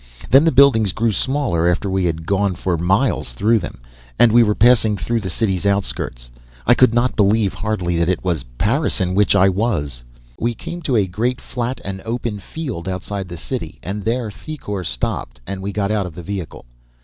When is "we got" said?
15.61-15.91